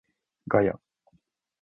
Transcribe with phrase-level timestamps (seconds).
[0.47, 0.79] ガヤ